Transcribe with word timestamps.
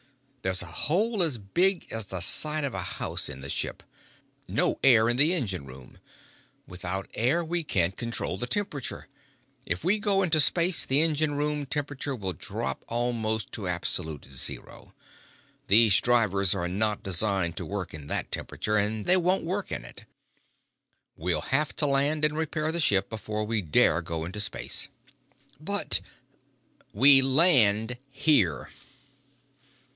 "There's 0.41 0.63
a 0.63 0.77
hole 0.87 1.21
as 1.21 1.37
big 1.37 1.85
as 1.93 2.07
the 2.07 2.21
side 2.21 2.63
of 2.63 2.73
a 2.73 2.81
house 2.81 3.29
in 3.29 3.41
the 3.41 3.49
ship. 3.51 3.83
No 4.47 4.79
air 4.83 5.07
in 5.07 5.17
the 5.17 5.31
engine 5.35 5.65
room. 5.67 5.99
Without 6.67 7.07
air, 7.13 7.45
we 7.45 7.63
can't 7.63 7.95
control 7.95 8.39
the 8.39 8.47
temperature. 8.47 9.07
If 9.67 9.83
we 9.83 9.99
go 9.99 10.23
into 10.23 10.39
space, 10.39 10.83
the 10.83 11.01
engine 11.03 11.35
room 11.35 11.67
temperature 11.67 12.15
will 12.15 12.33
drop 12.33 12.83
almost 12.87 13.51
to 13.51 13.67
absolute 13.67 14.25
zero. 14.25 14.95
These 15.67 16.01
drivers 16.01 16.55
are 16.55 16.67
not 16.67 17.03
designed 17.03 17.55
to 17.57 17.65
work 17.67 17.93
in 17.93 18.07
that 18.07 18.31
temperature, 18.31 18.77
and 18.77 19.05
they 19.05 19.17
won't 19.17 19.43
work 19.45 19.71
in 19.71 19.85
it. 19.85 20.05
We 21.15 21.37
have 21.39 21.75
to 21.75 21.85
land 21.85 22.25
and 22.25 22.35
repair 22.35 22.71
the 22.71 22.79
ship 22.79 23.07
before 23.11 23.43
we 23.43 23.61
dare 23.61 24.01
go 24.01 24.25
into 24.25 24.39
space." 24.39 24.87
"But" 25.59 26.01
"We 27.01 27.21
land 27.21 27.99
here!" 28.09 28.69